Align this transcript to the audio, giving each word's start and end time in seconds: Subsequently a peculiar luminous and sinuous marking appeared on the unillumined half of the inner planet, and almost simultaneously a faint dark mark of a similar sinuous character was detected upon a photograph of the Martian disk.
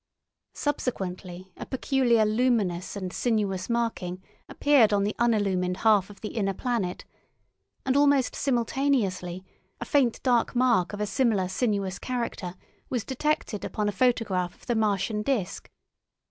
Subsequently 0.55 1.51
a 1.57 1.65
peculiar 1.67 2.25
luminous 2.25 2.95
and 2.95 3.13
sinuous 3.13 3.69
marking 3.69 4.19
appeared 4.49 4.91
on 4.93 5.03
the 5.03 5.15
unillumined 5.19 5.77
half 5.77 6.09
of 6.09 6.21
the 6.21 6.29
inner 6.29 6.55
planet, 6.55 7.05
and 7.85 7.95
almost 7.95 8.35
simultaneously 8.35 9.45
a 9.79 9.85
faint 9.85 10.19
dark 10.23 10.55
mark 10.55 10.91
of 10.91 11.01
a 11.01 11.05
similar 11.05 11.47
sinuous 11.47 11.99
character 11.99 12.55
was 12.89 13.05
detected 13.05 13.63
upon 13.63 13.87
a 13.87 13.91
photograph 13.91 14.55
of 14.55 14.65
the 14.65 14.73
Martian 14.75 15.21
disk. 15.21 15.69